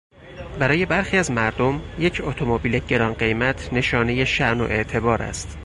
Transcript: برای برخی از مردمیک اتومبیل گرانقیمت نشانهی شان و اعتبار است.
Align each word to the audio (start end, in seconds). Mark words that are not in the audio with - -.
برای 0.59 0.85
برخی 0.85 1.17
از 1.17 1.31
مردمیک 1.31 2.21
اتومبیل 2.23 2.79
گرانقیمت 2.79 3.73
نشانهی 3.73 4.25
شان 4.25 4.61
و 4.61 4.63
اعتبار 4.63 5.21
است. 5.21 5.57